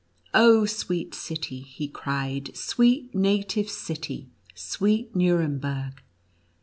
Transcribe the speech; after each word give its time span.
"Oh, 0.33 0.63
SAveet 0.65 1.13
city," 1.13 1.59
he 1.61 1.87
cried, 1.87 2.57
"sweet 2.57 3.13
native 3.13 3.69
city, 3.69 4.31
sweet 4.55 5.15
Nuremberg! 5.15 6.01